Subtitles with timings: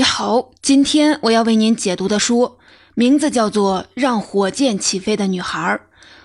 [0.00, 2.56] 你好，今天我要为您解读的书
[2.94, 5.60] 名字叫做《让火箭起飞的女孩》，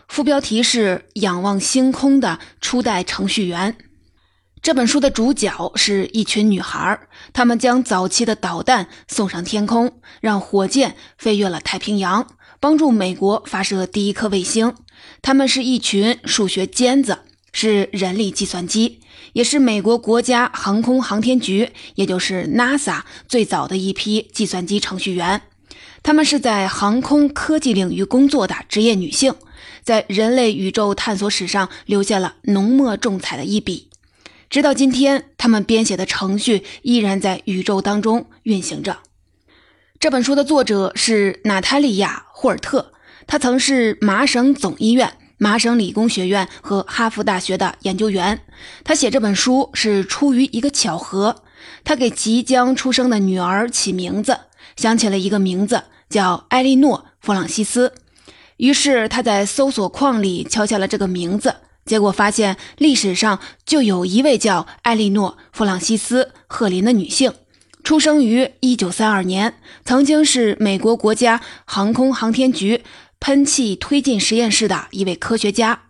[0.08, 3.76] 副标题是“仰望星空的初代程序员”。
[4.64, 6.98] 这本书的主角是一群女孩，
[7.34, 12.26] 她们将早期的导弹送上天空，让火箭飞越了太平洋，
[12.62, 14.74] 帮助美国发射第一颗卫星。
[15.22, 17.18] 她们是一群数学尖子。
[17.58, 19.00] 是人力计算机，
[19.36, 25.42] 也是美国国家航空航天局，也就是 NASA 最早的一批计算机程序员。
[26.02, 29.36] 他们是在航空科技领域工作的职业女性，
[29.84, 33.90] 在人类宇宙探索史上留下了浓墨重彩的一笔。
[34.50, 39.00] 直到今天，他们编写的程序依然在宇宙当中运行着。
[40.00, 42.94] 这本书的作者是娜塔莉亚·霍尔特，
[43.28, 45.18] 她曾是麻省总医院。
[45.38, 48.42] 麻省理工学院和哈佛大学的研究员，
[48.84, 51.44] 他写这本书是出于一个巧合。
[51.84, 54.38] 他给即将出生的女儿起名字，
[54.76, 57.94] 想起了一个名字叫艾莉诺·弗朗西斯。
[58.58, 61.56] 于是他在搜索框里敲下了这个名字，
[61.86, 67.34] 结果发现历史上就有一位叫艾莉诺·弗朗西斯·赫林的女性，
[67.84, 72.84] 出生于1932年，曾经是美国国家航空航天局。
[73.20, 75.84] 喷气推进实验室的一位科学家，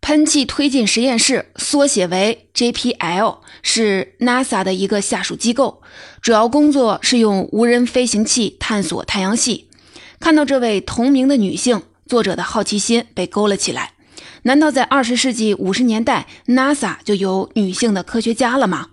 [0.00, 5.82] 喷气推进实验室缩写为 JPL，是 NASA 的一个下属机构，
[6.20, 9.68] 主要工作是用无人飞行器探索太阳系。
[10.18, 13.92] 看到这位同名的女性，作者的好奇心被勾了起来。
[14.42, 18.88] 难道在二十世纪五十年代，NASA 就有女性的科学家了吗？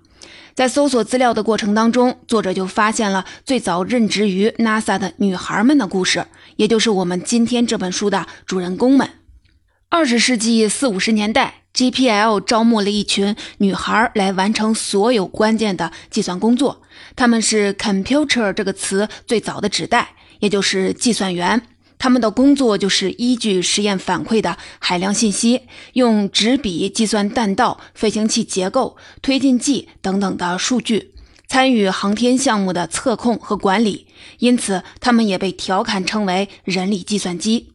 [0.58, 9.08] 在搜索资料的过程当中，作者就发现了最早任职于 NASA 的女孩们的故事，也就是我们今天这本书的主人公们。
[9.90, 16.82] 二十世纪四五十年代，GPL 招募了一群女孩来完成所有关键的计算工作，
[17.16, 21.62] 他们是 “computer” 这个词最早的指代，也就是计算员。
[22.00, 25.62] 他们的工作就是依据实验反馈的海量信息，
[25.94, 31.14] 用纸笔计算弹道、飞行器结构、推进剂等等的数据，
[31.48, 34.08] 参与航天项目的测控和管理。
[34.40, 37.74] 因此，他们也被调侃称为“人力计算机”。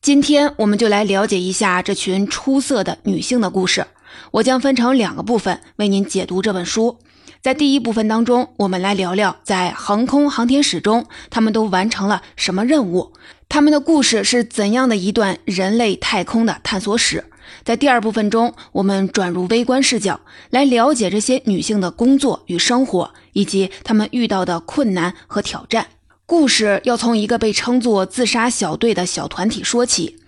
[0.00, 3.86] 今天，我们就来了解一下这群出色的女性的故事。
[4.32, 6.98] 我将分成两个部分为您解读这本书。
[7.40, 13.12] 在第一部分当中，我们来聊聊在航空航天史中，他们都完成了什么任务，
[13.48, 17.24] 他们的故事是怎样的一段人类太空的探索史。
[17.64, 20.20] 在第二部分中，我们转入微观视角，
[20.50, 25.86] 来了解这些女性的工作与生活，以及她们遇到的困难和挑战。
[26.26, 30.18] 故事要从一个被称作“自杀小队”的小团体说起。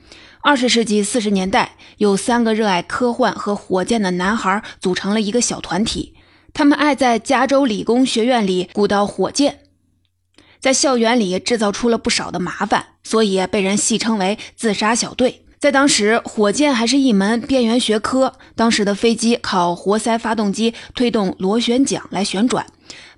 [0.41, 6.15] 二十世纪四十年代，有三个热爱科幻和火箭的男孩组成了一个小团体。
[6.55, 9.61] 他们爱在加州理工学院里鼓捣火箭，
[10.61, 15.43] 在校园里制造出了不少的麻烦，所以被人戏称为“自杀小队”。
[15.59, 18.35] 在当时，火箭还是一门边缘学科。
[18.55, 22.67] 当时的飞机靠活塞发动机推动螺旋桨来旋转，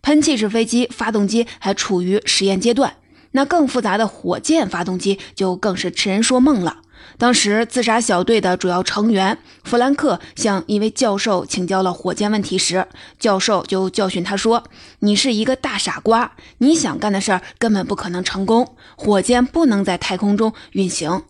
[0.02, 2.94] 喷气式飞机发动机还处于实验阶段，
[3.32, 6.78] 那更复杂的火箭发动机就更是痴人说梦了。
[7.22, 12.88] 当时自杀小队的主要成员弗兰克向一位教授请教了火箭问题时，
[13.20, 14.64] 教授就教训他说
[14.98, 21.22] ：“你是一个大傻瓜，你想干的事儿根本不可能成功，火箭不能在太空中运行。”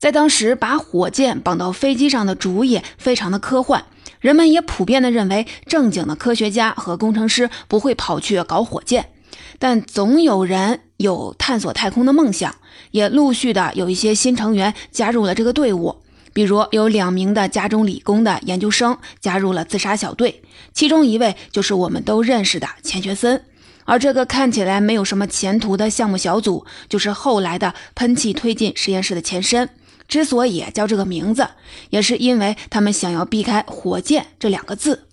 [0.00, 3.84] 在当时，把火箭绑到飞机上的主意非常的科幻，
[4.20, 9.10] 人们也普遍的认为，正经的科学家和工程师不会跑去搞火箭。
[9.58, 12.54] 但总有人有探索太空的梦想，
[12.94, 15.96] 也陆续的有一些新成员加入了这个队伍。
[16.32, 23.42] 比如有两名的加州理工的研究生加入了自杀小队，其中一位就是我们都认识的钱学森。
[23.84, 29.68] 而这个看起来没有什么前途的项目小组，就是后来的喷气推进实验室的前身。
[30.06, 31.48] 之所以叫这个名字，
[31.90, 35.08] 也是因为他们想要避开“火箭”这两个字。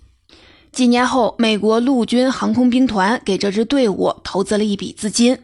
[0.72, 5.38] 几年后，美国陆军航空兵团给这支队伍投资了一笔资金，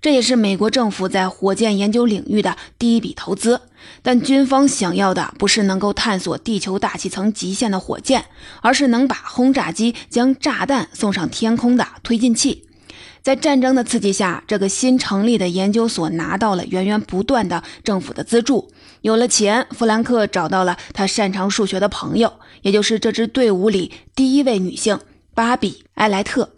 [0.00, 3.60] 这也是美国政府在火箭研究领域的第一笔投资。
[4.02, 8.24] 但军方想要的不是能够探索地球大气层极限的火箭，
[8.60, 12.64] 而是能把轰炸机将炸弹送上天空的推进器。
[13.22, 18.72] 在战争的刺激下，这个新成立的研究所拿到了源源不断的政府的资助。
[19.02, 22.32] 有了钱，弗兰克找到了他擅长数学的朋友，
[22.62, 24.98] 也就是这支队伍里第一位女性
[25.34, 26.50] 芭比·埃莱特。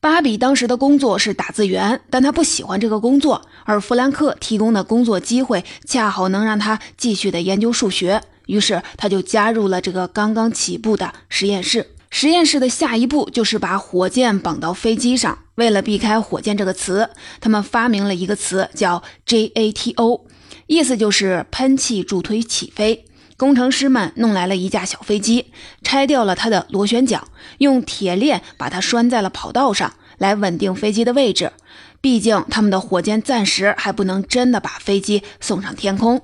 [0.00, 8.22] 芭比当时的工作是打字员，但她不喜欢这个工作，而弗兰克提供的工作机会恰好能让她继续的研究数学。
[8.46, 11.88] 于是，她就加入了这个刚刚起步的实验室。
[12.10, 15.40] 实验室的下一步就是把火箭绑到飞机上。
[15.56, 17.10] 为了避开“火箭”这个词，
[17.40, 20.22] 他们发明了一个词叫 JATO，
[20.68, 23.04] 意思就是喷气助推起飞。
[23.38, 25.52] 工程师们弄来了一架小飞机，
[25.84, 27.22] 拆掉了它的螺旋桨，
[27.58, 31.52] 用铁链把它拴在了跑道上，来稳定飞机的位置。
[32.00, 36.20] 毕竟他们的火箭暂时还不能真的把飞机送上天空。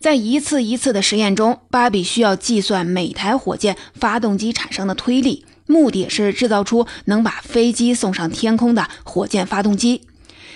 [0.00, 10.02] 在一次一次的实验中，芭比需要计算每台火箭发动机产生的推力，目的是制造出能把飞机送上天空的火箭发动机。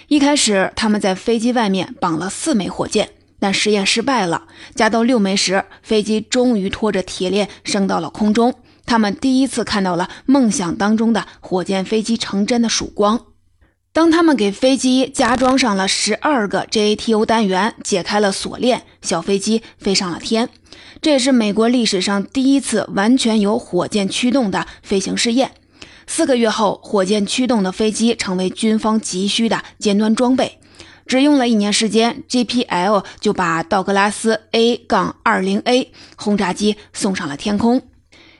[0.08, 3.10] 一开始，他们在飞机外面绑了四枚火箭，
[3.42, 4.44] 但实验失败了。
[4.76, 8.54] 加到六枚时，飞机终于拖着铁链升到了空中。
[8.86, 13.26] 他们第一次看到了梦想当中的火箭飞机成真的曙光。
[13.92, 20.48] 当他们给飞机加装上了十二个 JATO 单元，解开了锁链，小飞机飞上了天。
[21.00, 25.50] 这也是美国历史上第一次完全由火箭驱动的飞行试验。
[26.06, 30.58] 四个月后，火箭驱动的飞机成为军方急需的尖端装备。
[31.12, 37.82] 只用了一年时间，JPL 就把道格拉斯 A-20A 轰炸机送上了天空。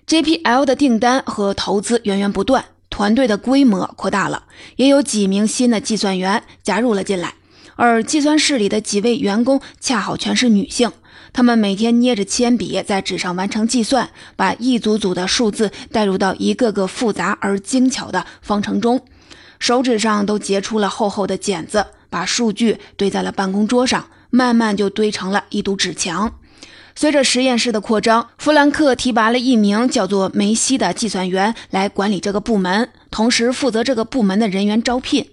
[0.07, 2.65] JPL 的订单和投资源源不断。
[2.89, 4.45] 团队的规模扩大了，
[4.77, 7.35] 也有几名新的计算员加入了进来，
[7.77, 10.91] 而计算室里的几位员工恰好全是女性。
[11.35, 19.03] 她们每天捏着铅笔在纸上完成计算，把一组组的数字带入到一个个复杂而精巧的方程中，
[19.59, 26.35] 手指上都结出了厚厚的茧子，把数据堆在了办公桌上，慢慢就堆成了一堵纸墙。
[26.95, 35.27] 随着实验室的扩张，弗兰克提拔了一名叫做梅西的计算员来管理这个部门，同时负责这个部门的人员招聘。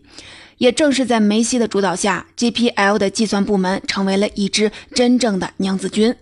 [0.57, 6.15] 也正是在梅西的主导下，GPL 的计算部门成为了一支真正的娘子军。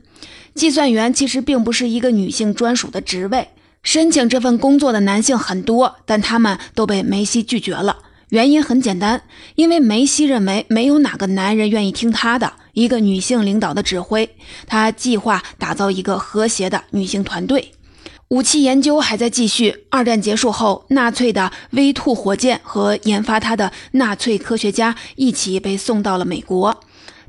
[0.55, 3.49] 计算员其实并不是一个女性专属的职位，
[3.83, 7.97] 申请这份工作的男性很多，但他们都被梅西拒绝了。
[8.29, 9.23] 原因很简单，
[9.55, 14.29] 因为梅西认为没有哪个男人愿意听他的一个女性领导的指挥。
[14.65, 17.71] 他计划打造一个和谐的女性团队。
[18.27, 19.85] 武器研究还在继续。
[19.89, 26.81] 二战结束后，纳粹的 V2 火箭和研发它的纳粹科学家一起被送到了美国。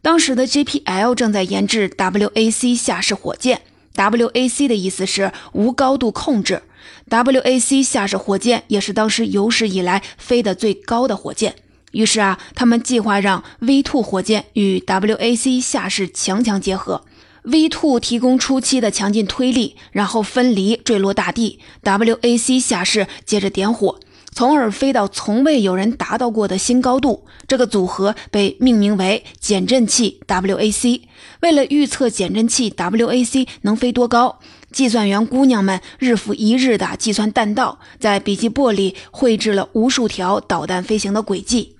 [0.02, 3.60] 当时的 JPL 正在研制 WAC 下式火箭。
[3.94, 6.62] WAC 的意思是无高度控制。
[7.08, 11.54] WAC 下式火箭也是当时有史以来飞得最高的火箭。
[11.92, 17.04] 于是啊，他们计划让 V2 火箭与 WAC 下式强强结合
[17.44, 23.98] ，V2 提供初期的强劲推力，然后分离坠落大地，WAC 下式接着点火，
[24.32, 27.24] 从而飞到从未有人达到过的新高度。
[27.46, 31.00] 这个组合被命名为减震器 WAC。
[31.40, 34.40] 为了预测减震器 WAC 能飞多高。
[34.70, 41.74] 计算员姑娘们日复一日地计算弹道，在笔记簿里绘制了无数条导弹飞行的轨迹。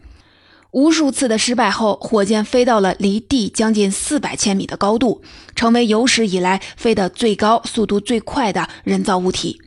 [0.71, 5.23] 无数次的失败后，火箭飞到了离地将近四百千米的高度，
[5.55, 9.61] 成为有史以来飞得最高、速度最快的人造物体。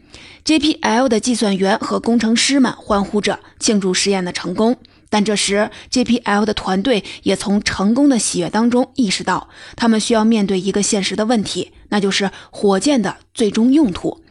[0.45, 4.77] JPL 的计算员和工程师们欢呼着庆祝实验的成功。
[5.11, 14.23] 但这时，JPL 的团队也从成功的喜悦当中意识到，他们需要面对一个现实的问题，那就是火箭的最终用途。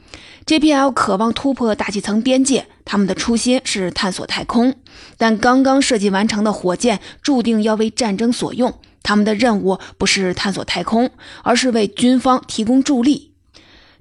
[0.47, 4.75] JPL 渴望突破大气层边界，他们的初心是探索太空，
[5.19, 8.81] 但刚刚设计完成的火箭注定要为战争所用。
[9.03, 11.11] 他们的任务不是探索太空，
[11.43, 13.30] 而是为军方提供助力。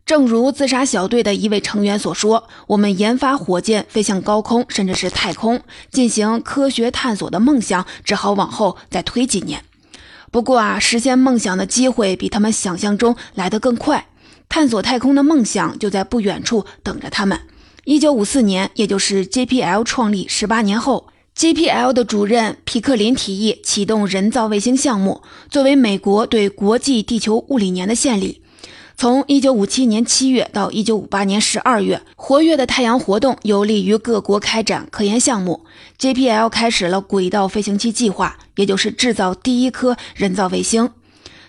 [0.09, 5.61] 正如自杀小队的一位成员所说：“我们研发火箭飞向高空，甚至是太空，
[5.91, 9.63] 进行科学探索的梦想，只好往后再推几年。
[10.31, 14.07] 不过啊，实现梦想的机会比他们想象中来得更快。
[14.49, 17.39] 探索太空的梦想就在不远处等着他们。
[17.83, 28.41] 一九五四年，也就是 JPL 创立十八年后，JPL 的主任皮克林提议启动人造卫星项目，作为美国对国际地球物理年的献礼。”
[28.99, 35.63] 从一九五七年七月到一九五八年十二月，活跃的太阳活动有利于各国开展科研项目。
[35.97, 40.89] JPL 开始了轨道飞行器计划，也就是制造第一颗人造卫星。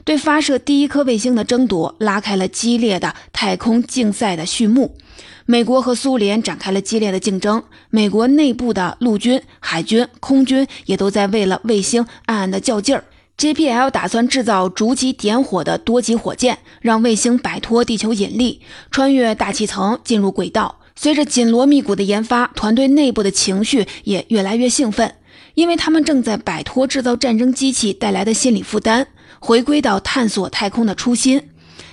[0.05, 4.97] 对发射第一颗卫星的争夺，拉开了激烈的太空竞赛的序幕。
[5.45, 13.03] 美国和苏联展开了激烈的竞争，美国内部的陆军、海军、空军也都在为了卫星暗暗的较劲儿。
[13.41, 20.81] JPL 打算制造逐级点火的多级火箭，让卫星摆脱地球引力，穿越大气层进入轨道。
[20.95, 25.15] 随着紧锣密鼓的研发，团队内部的情绪也越来越兴奋，
[25.55, 29.07] 因为他们正在摆脱制造战争机器带来的心理负担，
[29.39, 31.49] 回归到探索太空的初心。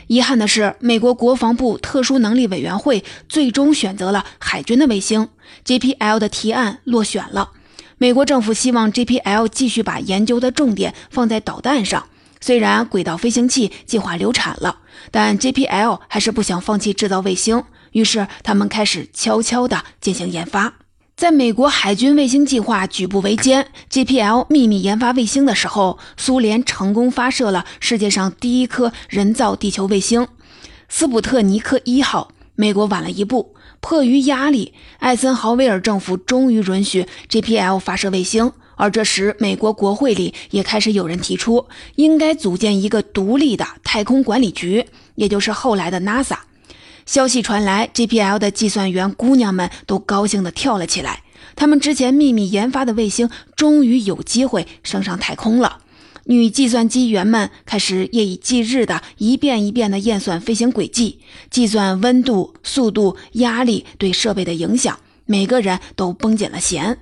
[0.08, 5.30] 遗憾的是，美国国防部特殊能力委员会最终选择了海军的卫星
[5.66, 7.52] JPL 的提案落选了。
[8.00, 12.06] 美国政府希望 JPL 继续把研究的重点放在导弹上。
[12.40, 14.78] 虽然轨道飞行器计划流产了，
[15.10, 17.64] 但 JPL 还是不想放弃制造卫星，
[17.94, 20.74] 于是他们开始悄悄地进行研发。
[21.16, 30.28] 在美国海军卫星计划举步维艰，JPL 秘密研发卫星的时候，苏联成功发射了世界上第一颗人造地球卫星——
[30.88, 32.32] 斯普特尼克一号。
[32.60, 38.52] 美国晚了一步，迫于压力，艾森豪威尔政府终于允许 JPL 发射卫星。
[38.76, 41.66] 而这时，美国国会里也开始有人提出，
[41.96, 46.38] 应该组建一个独立的太空管理局，也就是后来的 NASA。
[47.06, 51.24] 消息传来，JPL 的计算员姑娘们都高兴地跳了起来。
[51.56, 55.80] 他们之前秘密研发的卫星终于有机会升上太空了。
[56.30, 65.00] 女计算机员们开始夜以继日地一遍一遍地验算飞行轨迹，计算温度、速度、压力对设备的影响。
[65.26, 67.00] 每个人都绷紧了弦。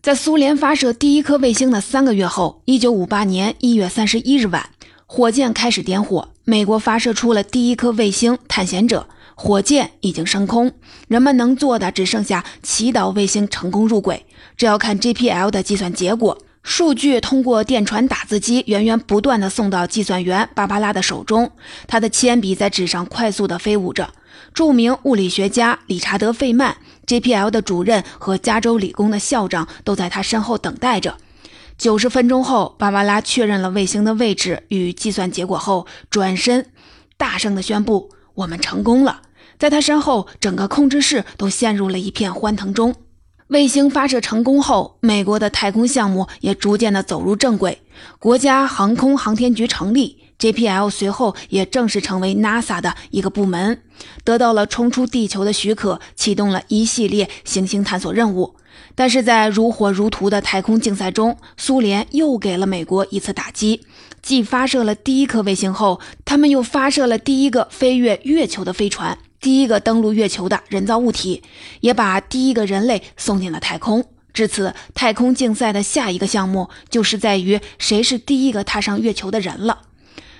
[0.00, 4.70] 在苏联发射第一颗卫星的三个月后，1958年1月31日晚，
[5.06, 9.08] 火箭开始点火，美国发射出了第一颗卫星“探险者”。
[9.38, 10.72] 火箭已经升空，
[11.08, 14.24] 人们能做的只剩下祈祷卫星成功入轨。
[14.56, 16.38] 这要看 JPL 的计算结果。
[16.66, 21.52] 数据通过电传打字机源源不断地送到计算员芭芭拉的手中，
[21.86, 24.12] 他的铅笔在纸上快速地飞舞着。
[24.52, 31.16] 著名物理学家理查德·费曼、JPL 的主任和加州理工的校长都在他身后等待着。
[31.78, 36.66] 九十分钟后，芭芭拉确认了卫星的位置与计算结果后，转身
[37.16, 39.22] 大声地宣布：“我们成功了！”
[39.56, 42.96] 在他身后，整个控制室都陷入了一片欢腾中。
[43.48, 47.80] 卫星发射成功后，美国的太空项目也逐渐的走入正轨。
[48.18, 53.80] 国家航空航天局成立，JPL 随后也正式成为 NASA 的一个部门，
[54.24, 58.56] 得到了冲出地球的许可，启动了一系列行星探索任务。
[58.96, 63.82] 但是在如火如荼的太空竞赛中，苏联又给了美国一次打击。
[64.20, 69.16] 继发射了第一颗卫星后，他们又发射了第一个飞越月球的飞船。
[69.40, 71.42] 第一个登陆月球的人造物体，
[71.80, 74.04] 也把第一个人类送进了太空。
[74.32, 79.82] 至此，太空竞赛的下一个项目就是在于谁是第一个踏上月球的人了。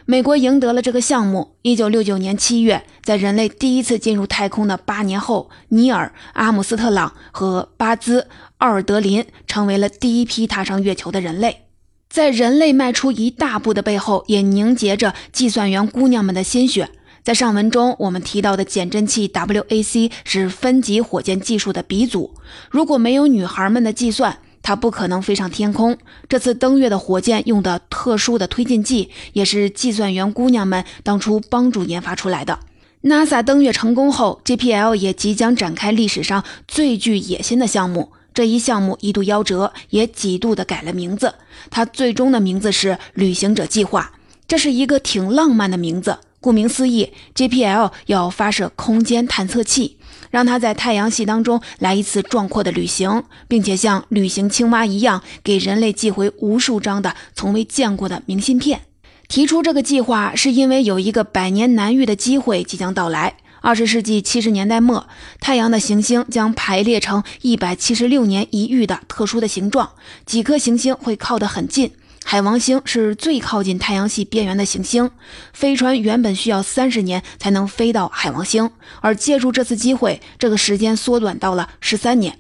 [0.09, 1.57] 美国赢得了这个项目。
[1.63, 8.21] 一九六九年七月，在人类第一次进入太空的八年后，尼尔·阿姆斯特朗和巴兹·
[8.59, 11.63] 奥尔德林成为了第一批踏上月球的人类。
[12.09, 16.91] 在人类迈出一大步的背后，也凝结着计算员姑娘们的心血。
[17.27, 22.33] 在上文中，我们提到的减震器 WAC 是分级火箭技术的鼻祖。
[22.71, 25.99] 如果没有女孩们的计算，它不可能飞上天空。
[26.29, 32.61] 这次登月的火箭用的特殊的推进剂，也是计算员姑娘们当初帮助研发出来的。
[33.03, 38.13] NASA 登月成功后，JPL 也即将展开历史上最具野心的项目。
[38.33, 41.35] 这一项目一度夭折，也几度的改了名字。
[41.71, 44.13] 它最终的名字是“旅行者计划”，
[44.47, 46.19] 这是一个挺浪漫的名字。
[46.47, 49.97] 顾名思义，JPL 要发射空间探测器，
[50.31, 58.83] 让它在太阳系当中来一次壮阔的旅行，并且像旅行青蛙一样，给人类寄回无数张的从未见过的明信片。
[59.27, 63.39] 提出这个计划，是因为有一个百年难遇的机会即将到来。
[63.61, 65.09] 二十世纪七十年代末，
[65.41, 69.91] 太阳的行星将排列成一百七十六年一遇的特殊的形状，
[70.25, 71.91] 几颗行星会靠得很近。
[72.29, 75.09] 海王星是最靠近太阳系边缘的行星，
[75.53, 78.69] 飞船原本需要三十年才能飞到海王星，
[79.01, 82.37] 而借助这次机会，这个时间缩短到了十三年。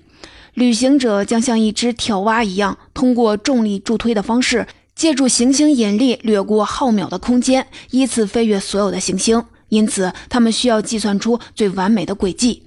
[0.54, 4.66] 旅行者将像一只跳蛙一样，通过重力助推的方式，
[4.96, 9.44] 借助行星引力掠过浩渺的空间，依次飞越所有的行星。
[9.68, 12.64] 因此，他们需要计算出最完美的轨迹。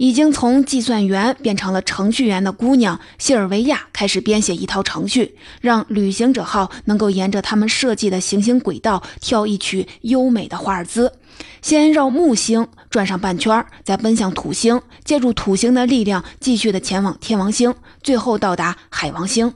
[0.00, 11.12] 已经从计算员变成了程序员的姑娘谢尔维亚开始编写一套程序，让旅行者号能够沿着他们设计的行星轨道跳一曲优美的华尔兹。
[11.60, 19.52] 先绕木星转上半圈，再奔向土星，借助土星的力量继续的前往天王星，最后到达海王星。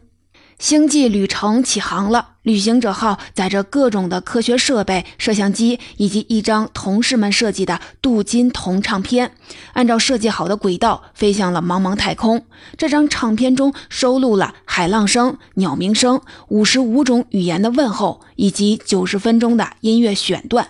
[0.59, 2.29] 星际旅程起航了。
[2.43, 9.33] 旅行者号载着各种的科学设备、摄像机以及一张同事们设计的镀金铜唱片，
[9.73, 12.45] 按照设计好的轨道飞向了茫茫太空。
[12.77, 20.69] 这张唱片中收录了海浪声、鸟鸣声、五十五种语言的问候以及九十分钟的音乐选段。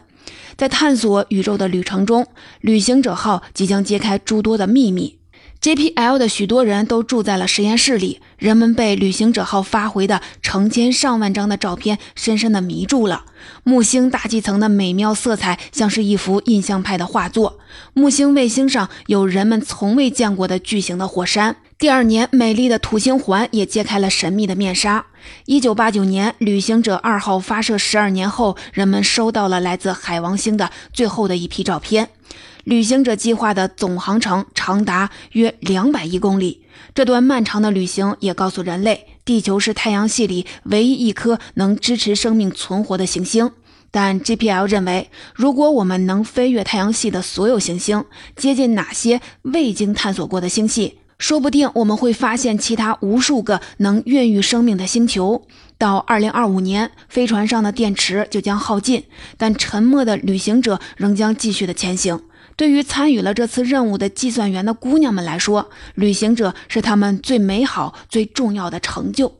[0.56, 2.24] 在探索宇宙的旅程中，
[2.60, 5.18] 旅行者号即将揭开诸多的秘密。
[5.64, 13.24] JPL 的许多人都住在了实验室里，人们被旅行者号发回的成千上万张的照片深深地迷住了。
[13.62, 17.58] 木星大气层的美妙色彩像是一幅印象派的画作。
[17.94, 21.56] 木星卫星上有人们从未见过的巨型的火山。
[21.78, 25.06] 第二年，美丽的土星环也揭开了神秘的面纱。
[25.46, 32.10] 一九八九年，旅行者二号发射十二年后，人们收到了来自海王星的最后的一批照片。
[32.64, 36.62] 旅行者计划的总航程长达约两百亿公里。
[36.94, 43.50] 这段漫长的旅行也告诉人类，地球是太阳系里唯一一颗能支持生命存活的行星。
[43.90, 48.04] 但 GPL 认为，如果我们能飞越太阳系的所有行星，
[48.34, 55.46] 接近哪些未经探索过的星系，说不定我们会发现其他无数个能孕育生命的星球。
[55.78, 59.04] 到2025年，飞船上的电池就将耗尽，
[59.36, 62.20] 但沉默的旅行者仍将继续的前行。
[62.56, 69.34] 对于参与了这次任务的计算员的姑娘们来说，旅行者是他们最美好、最重要的成就。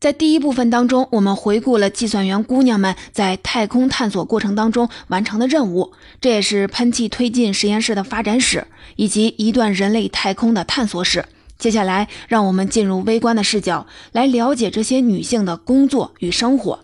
[0.00, 8.66] 在第一部分当中，我们回顾了计算员姑娘们在太空探索过程当中完成的任务，这也是喷气推进实验室的发展史，
[8.96, 11.24] 以及一段人类太空的探索史。
[11.56, 16.83] 接下来，让我们进入微观的视角，来了解这些女性的工作与生活。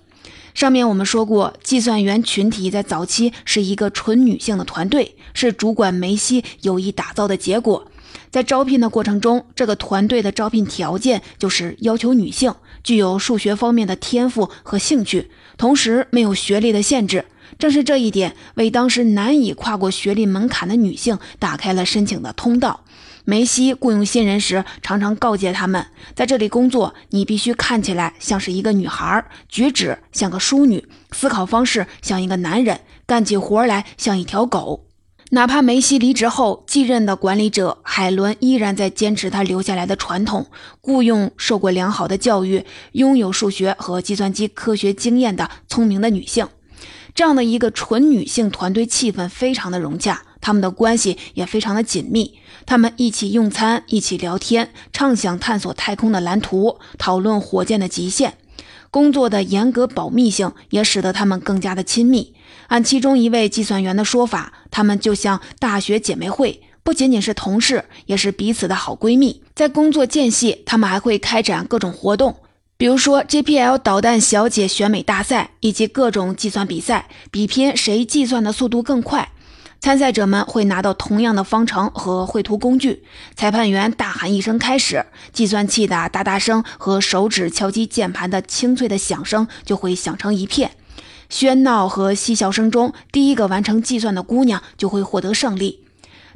[0.60, 7.90] 上面我们说过，计算员群体在早期是一个纯女性的团队，是主管梅西有意打造的结果。
[8.30, 17.24] 在招聘的过程中，这个团队的招聘条件就是要求女性具有数学方面的天赋和兴趣，同时没有学历的限制。
[17.58, 22.84] 正是这一点，为当时难以跨过学历门槛的女性打开了申请的通道。
[23.24, 34.86] 梅西雇佣新人时，常常告诫他们，在这里工作，你必须看起来像是一个女孩，举止像个淑女，思考方式像一个男人，干起活来像一条狗。
[35.32, 40.46] 哪怕梅西离职后，继任的管理者海伦依然在坚持他留下来的传统，
[40.80, 46.48] 雇佣受过良好的教育、拥有数学和计算机科学经验的聪明的女性。
[47.14, 50.22] 这样的一个纯女性团队，气氛非常的融洽。
[50.40, 58.34] 他们的关系也非常的紧密，他们一起用餐，一起聊天，畅想探索太空的蓝图，讨论火箭的极限。
[58.90, 62.34] 工作的严格保密性也使得他们更加的亲密。
[62.66, 69.42] 按其中一位计算员的说法，他们就像大学姐妹会，不仅仅是同事，也是彼此的好闺蜜。
[69.54, 72.36] 在工作间隙，他们还会开展各种活动，
[72.76, 79.30] 比如说 JPL 导弹小姐选美大赛，以及各种计算比赛，比拼谁计算的速度更快。
[79.80, 83.02] 参赛者们会拿到同样的方程和绘图工具，
[83.34, 90.72] 裁判员大喊一声“开始”，计算器的哒哒声和手指敲击键盘的清脆的响声就会响成一片。
[91.30, 95.82] 喧闹和嬉笑声中，第一个完成计算的姑娘就会获得胜利。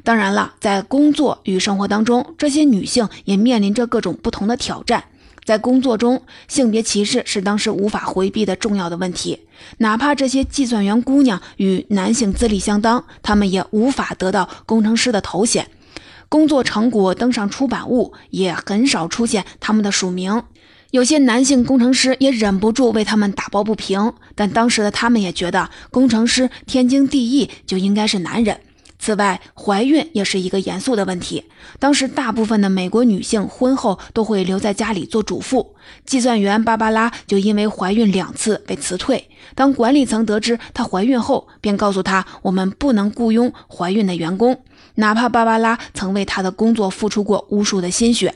[0.03, 5.03] 当然了，在工作与生活当中，这些女性也面临着各种不同的挑战。
[5.45, 9.39] 在工作中，性别歧视是当时无法回避的重要的问题。
[9.77, 15.69] 哪怕这些计算员姑娘与男性资历相当，她们也无法得到工程师的头衔。
[16.27, 20.43] 工作成果登上出版物，也很少出现他们的署名。
[20.91, 28.59] 有些男性工程师也忍不住为他们打抱不平，但当时的他们也觉得，工程师天经地义就应该是男人。
[29.05, 31.43] 此外，怀孕也是一个严肃的问题。
[31.77, 35.75] 当时，大部分的美国女性婚后都会留在家里做主妇。
[36.07, 39.29] 计算员芭芭拉就因为怀孕两次被辞退。
[39.53, 44.59] 当管理层得知她怀孕后，便告诉她：“我们不能雇佣怀孕的员工，
[44.95, 48.33] 哪怕芭芭拉曾为她的工作付出过无数的心血。”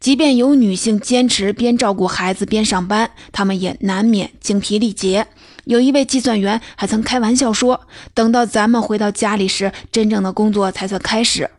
[0.00, 5.28] 即便有女性坚持边照顾孩子边上班，她们也难免精疲力竭。
[5.64, 7.82] 有一位计算员还曾开玩笑说
[8.14, 11.50] ：“等到咱们回到家里时，真正的工作才算开始。”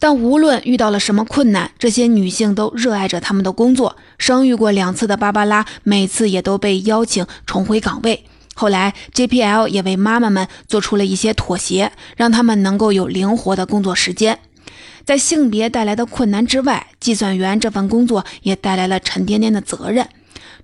[0.00, 3.96] 但无论遇到了什么困难，这些女性都热爱着他们的工作。
[4.16, 8.24] 生育过两次的芭芭拉，每次也都被邀请重回岗位。
[8.54, 14.38] 后来，JPL 也为妈妈们做出了一些妥协，让他们能够有灵活的工作时间。
[15.04, 20.08] 在性别带来的困难之外，计算员这份工作也带来了沉甸甸的责任。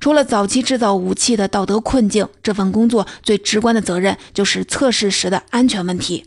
[0.00, 6.26] 除了早期制造武器的道德困境，这份工作最直观的责任就是测试时的安全问题。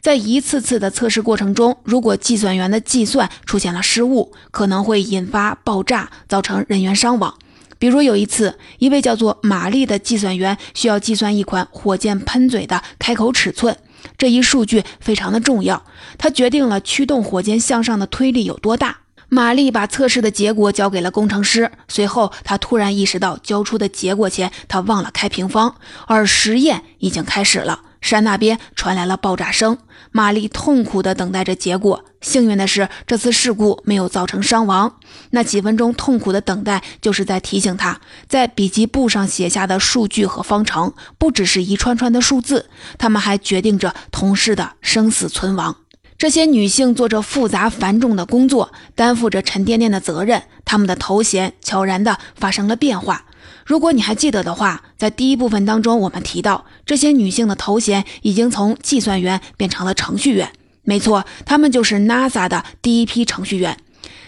[0.00, 7.34] 在一次次的测试过程中，如果计算员的计算出现了失误，可能会引发爆炸，造成人员伤亡。
[7.78, 13.76] 比如有一次，一位叫做玛丽的计算员需要计算一款火箭喷嘴的开口尺寸，
[14.18, 15.82] 这一数据非常的重要，
[16.18, 18.98] 它决定了驱动火箭向上的推力有多大。
[19.34, 25.74] 玛丽把测试的结果交给了工程师，随后她突然意识到，交出的结果前她忘了开平方，
[26.06, 27.80] 而实验已经开始了。
[28.00, 29.78] 山那边传来了爆炸声，
[30.12, 32.04] 玛丽痛苦地等待着结果。
[32.20, 34.94] 幸运的是，这次事故没有造成伤亡。
[35.30, 45.74] 那几分钟痛苦的等待，就是在提醒他，在笔记簿上写下的数据和方程，不只是一串串的数字，他们还决定着同事的生死存亡。
[46.16, 53.26] 这些女性做着复杂繁重的工作，担负着沉甸甸的责任，她们的头衔悄然地发生了变化。
[53.66, 60.52] 如果你还记得的话，在第一部分当中，我们提到这些女性的头衔已经从计算员变成了程序员。
[60.82, 63.76] 没错，她们就是 NASA 的第一批程序员。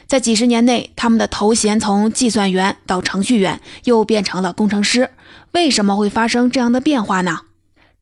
[0.06, 5.10] 在几十年内，她们的头衔从计算员到程序员，又变成了工程师。
[5.52, 7.40] 为什么会发生这样的变化呢？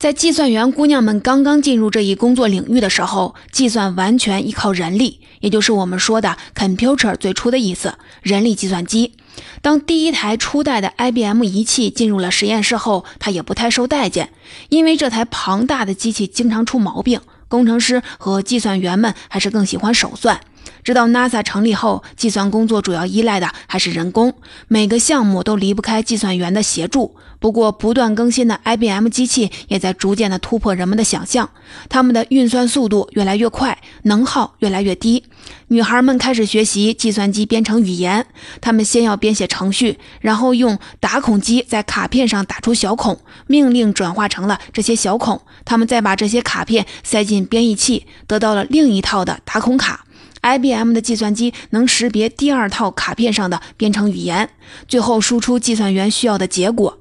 [0.05, 9.14] 在计算员姑娘们刚刚进入这一工作领域的时候，计算完全依靠人力，也就是我们说的 computer 最初的意思，人力计算机。
[9.62, 14.29] 当第一台初代的 IBM 仪器进入了实验室后，它也不太受待见，
[14.69, 17.23] 因为这台庞大的机器经常出毛病。
[17.49, 20.38] 工程师和计算员们还是更喜欢手算。
[20.83, 24.35] 直到 NASA 成立后，计算工作主要依赖的还是人工，
[24.68, 27.16] 每个项目都离不开计算员的协助。
[27.38, 31.50] 不过，不断更新的 IBM 机器也在逐渐的突破人们的想象，
[31.90, 35.24] 他们的运算速度越来越快，能耗越来越低。
[35.68, 38.27] 女孩们开始学习计算机编程语言，
[38.62, 50.04] 她们先要编写程序，然后用打孔机在卡片上打出小孔，命令转化成了这些小孔，她们再把这些卡片塞进编译器，得到了另一套的打孔卡。
[50.44, 54.50] IBM 的计算机能识别第二套卡片上的编程语言，
[54.87, 57.00] 最后输出计算员需要的结果。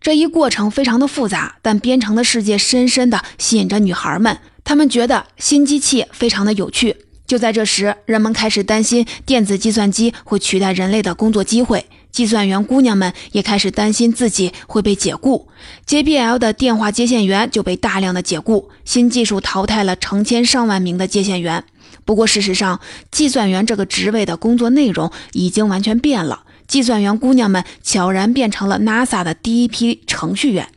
[0.00, 6.96] 这一过程非常的复杂，但编程的世界深深的吸引着女孩们，她们觉得新机器非常的有趣。
[7.26, 11.84] 就在这时，人们开始担心电子计算机会取代人类的工作机会，
[12.18, 15.46] 计算员姑娘们也开始担心自己会被解雇。
[15.86, 21.62] JBL 的电话接线员就被大量的解雇，新技术淘汰了成千上万名的接线员。
[22.04, 22.80] 不过，事实上，
[23.12, 26.42] 计算员这个职位的工作内容已经完全变了。
[26.66, 30.68] 计算员姑娘们悄然变成了 NASA 的第一批程序员，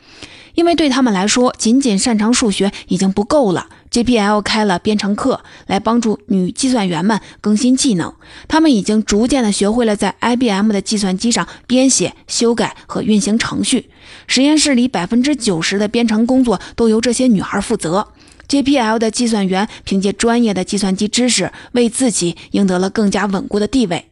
[0.53, 3.67] 因为对他们来说，仅仅擅长数学已经不够了。
[3.91, 8.13] JPL 开了编程课，来帮助女计算员们更新技能。
[8.47, 13.89] 他们已经逐渐的学会了在 IBM 的计算机上编写、修改和运行程序。
[14.27, 18.07] 实验室里百分之九十的编程工作都由这些女孩负责。
[18.47, 24.10] JPL 的计算员凭借专业的计算机知识，为自己赢得了更加稳固的地位。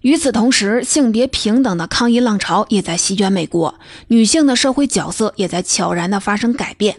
[0.00, 3.74] 与此同时，性别平等的抗议浪潮也在席卷美国，
[4.08, 6.96] 女性的社会角色也在悄然地发生改变。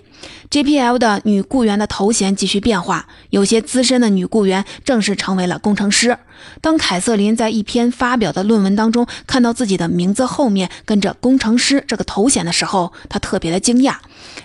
[0.51, 6.15] JPL 的女雇员的头衔继续变化，有些资深的女雇员正式成为了工程师。
[6.59, 13.95] 当凯瑟琳在一篇发表的论文当中看到自己的名字后面跟着“工程师”这个头衔的时候，她特别的惊讶，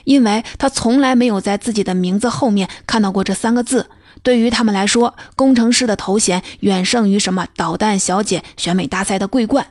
[0.04, 3.86] 因为她从来没有在自己的名字后面看到过这三个字。
[4.26, 9.68] 对于他们来说，工程师的头衔远胜于什么导弹小姐选美大赛的桂冠。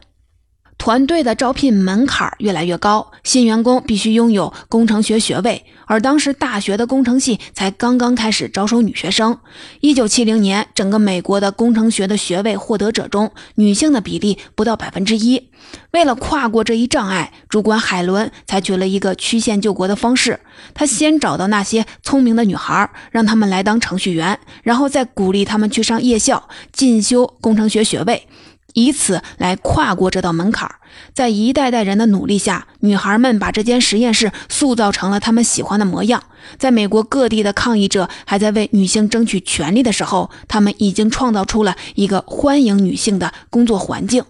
[0.77, 9.39] 团队的招聘门槛越来越高，新员工必须拥有工程学学位，而当时大学的工程系才刚刚开始招收女学生。
[9.79, 15.49] 一九七零年，整个美国的工程学的学位获得者中，女性的比例不到百分之一。
[15.91, 20.39] 为了跨过这一障碍，主管海伦采取了一个曲线救国的方式。
[20.75, 28.27] 他先找到那些聪明的女孩，让她们来当程序员，然后再鼓励她们去上夜校进修工程学学位。
[28.75, 30.69] 以此来跨过这道门槛，
[31.13, 36.21] 在一代代人的努力下，女孩们把这间实验室塑造成了他们喜欢的模样。
[36.57, 44.23] 在美国各地的抗议者还在为女性争取权利的时候，他们已经创造出了一个欢迎女性的工作环境。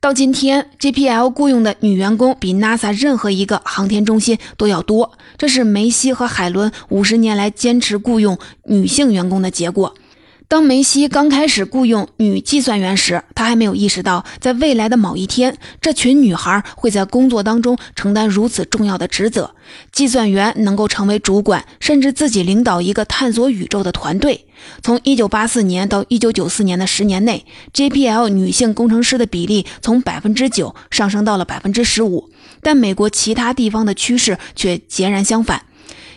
[0.00, 9.94] 到今天，JPL 雇佣的女员工比 NASA 任何一个航天中心都要多，这是梅西和海伦五十年来坚持雇佣女性员工的结果。
[10.50, 19.54] 当梅西刚开始雇佣女计算员时，他还没有意识到，在未来的某一天，这群女孩会在工作当中承担如此重要的职责。
[19.92, 24.44] 计算员能够成为主管，甚至自己领导一个探索宇宙的团队。
[24.82, 32.28] 从1984年到1994年的十年内，JPL 女性工程师的比例从百分之九上升到了百分之十五，
[32.60, 35.62] 但美国其他地方的趋势却截然相反。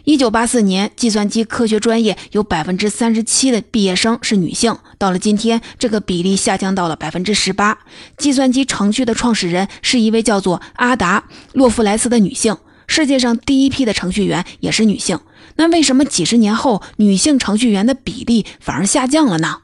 [0.05, 4.77] 一九八四年，计算机科学专业有百分之三十七的毕业生是女性。
[4.97, 7.79] 到了今天，这个比例下降到了百分之十八。
[8.17, 11.21] 计算机程序的创始人是一位叫做阿达·
[11.53, 12.57] 洛夫莱斯的女性。
[12.85, 15.17] 世界上第一批的程序员也是女性。
[15.55, 19.59] 那为什么几十年后，女性程序员的比例反而下降了呢？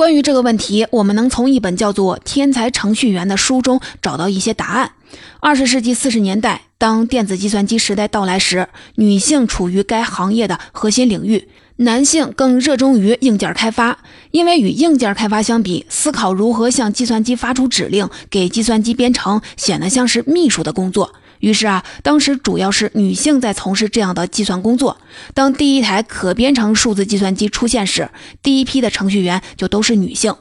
[0.00, 4.92] 关于这个问题，我们能从一本叫做《天才程序员》的书中找到一些答案。
[5.40, 13.98] 二十世纪四十年代，当电子计算机时代到来时，女性处于该行业的核心领域，男性更热衷于硬件开发。
[14.30, 21.12] 因为与硬件开发相比，思考如何向计算机发出指令、给计算机编程，显得像是秘书的工作。
[21.40, 24.96] 于是啊，当时主要是女性在从事这样的计算工作。
[25.34, 28.10] 当第一台可编程数字计算机出现时，
[28.42, 30.34] 第一批的程序员就都是女性。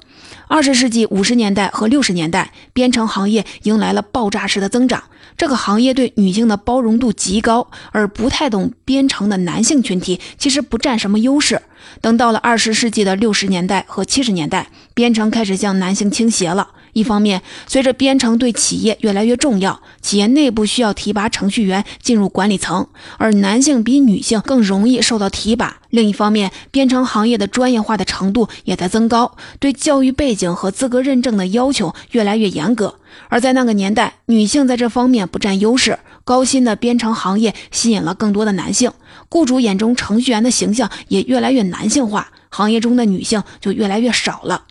[0.47, 5.03] 二十世纪五十年代和六十年代，编程行业迎来了爆炸式的增长。
[5.37, 11.61] 这个行业对女性的包容度极高，而不太懂编程的男性群体其实不占什么优势。
[12.01, 16.69] 等到了二十世纪的六十年代和七十年代，编程开始向男性倾斜了。
[16.99, 25.77] 一方面，随着编程对企业越来越重要，企业内部需要提拔程序员进入管理层，而男性比女性更容易受到提拔。
[25.89, 32.95] 另一方面，编程行业的专业化的程度也在增高，对教育背景和资格认证的要求越来越严格。
[33.29, 38.91] 而在那个年代，女性在这方面不占优势，高薪的编程行业吸引了更多的男性，
[39.29, 44.65] 雇主眼中程序员的形象也越来越男性化，行业中的女性就越来越少了。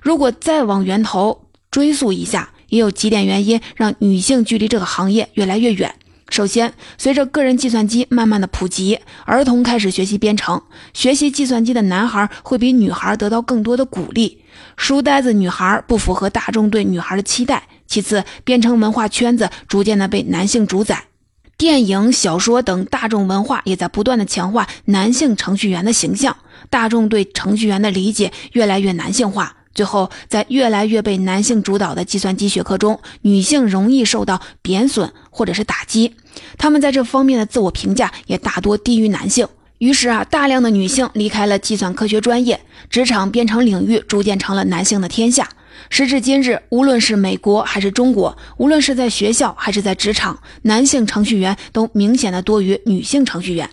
[0.00, 1.41] 如果再往源头，
[1.72, 5.92] 追溯一下，也有几点原因让女性距离这个行业越来越远。
[6.28, 10.62] 首先，随着个人计算机慢慢的普及，儿童开始学习编程，
[10.94, 14.42] 学习计算机的男孩会比女孩得到更多的鼓励。
[14.76, 17.64] 书呆子女孩不符合大众对女孩的期待。
[17.86, 21.04] 其次，编程文化圈子逐渐的被男性主宰，
[21.58, 26.36] 电影、小说等大众文化也在不断的强化男性程序员的形象，
[26.70, 29.56] 大众对程序员的理解越来越男性化。
[29.74, 36.14] 最后，在越来越被男性主导的计算机学科中，女性容易受到贬损或者是打击，
[36.58, 39.48] 她们在这方面的自我评价也大多低于男性。
[39.78, 45.48] 于是啊，大量的女性离开了计算科学专业，职场编程领域逐渐成了男性的天下。
[45.88, 53.68] 时至今日，无论是美国还是中国，无论是在学校还是在职场，男性程序员都明显的多于女性程序员。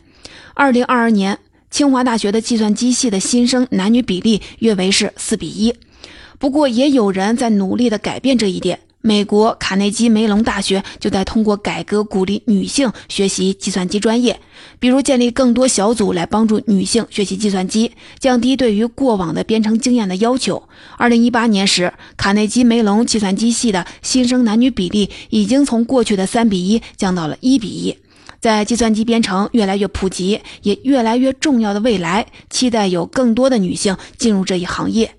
[0.56, 1.38] 二零二二年，
[1.70, 5.76] 清华大学的计算机系的新生男女比例约为是四比一。
[6.40, 8.80] 不过，也有人在努力地改变这一点。
[9.02, 14.40] 美国卡内基梅隆大学就在通过改革鼓励女性学习计算机专业，
[14.78, 20.64] 比如建立更多小组来帮助女性学习计算机，降低对于过往的编程经验的要求。
[20.98, 27.98] 二零一八年时，卡内基梅隆计算机系的新生男女比例已经从过去的三比一降到了一比一。
[28.42, 35.19] 在计算机编程越来越普及，也越来越重要的未来，期待有更多的女性进入这一行业。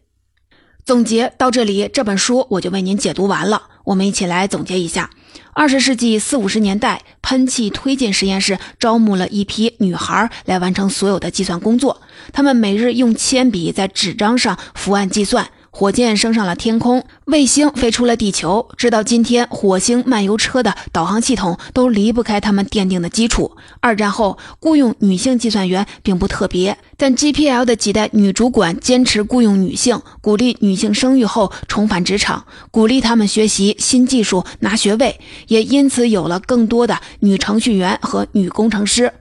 [0.90, 3.62] 总结到这里，这本书我就为您解读完了。
[3.85, 5.09] 我们一起来总结一下：
[5.53, 15.48] 二十世纪四五十年代，喷气推进实验室招募了一批女孩来完成所有的计算工作，她们每日用铅笔在纸张上伏案计算。
[15.72, 23.56] 火箭升上了天空，卫星飞出了地球，直到今天，火星漫游车的导航系统都离不开他们奠定的基础。
[23.78, 39.12] 二战后，雇佣女性计算员并不特别，但 GPL 的几代女主管坚持雇佣女性，鼓励女性生育后重返职场，鼓励她们学习新技术拿学位，也因此有了更多的女程序员和女工程师。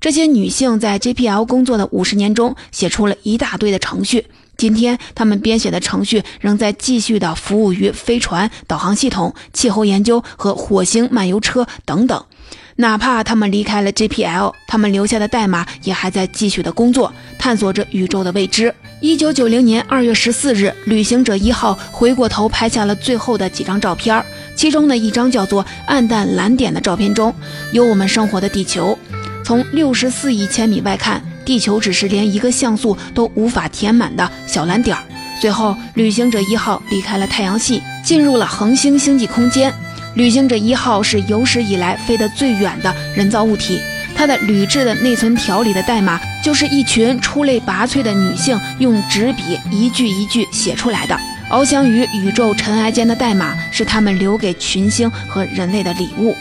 [0.00, 4.26] 这些女性在 GPL 工作的五十年中，写出了一大堆的程序。
[4.56, 12.24] 今天，他们编写的程序仍在继续的服务于飞船、导航系统、气候研究和火星漫游车等等。
[12.76, 18.74] 哪怕他们离开了 GPL，他们留下的代码也还在继续的工作，探索着宇宙的未知。
[19.00, 24.24] 一九九零年二月十四日，旅行者一号回过头拍下了最后的几张照片，
[24.56, 27.32] 其中的一张叫做“暗淡蓝点”的照片中
[27.70, 28.98] 有我们生活的地球。
[29.44, 31.22] 从六十四亿千米外看。
[31.44, 35.02] 地球只是连一个像素都无法填满的小蓝点儿。
[35.40, 39.72] 最后，旅行者一号离开了太阳系，进入了恒星星际空间。
[40.14, 43.80] 旅行者一号是有史以来飞得最远的人造物体，
[44.14, 51.18] 它的铝制的内存条里的代码，就是一群出类拔萃的女性用纸笔一句一句写出来的。
[51.50, 56.34] 翱翔于宇宙尘埃间的代码，是他们留给群星和人类的礼物。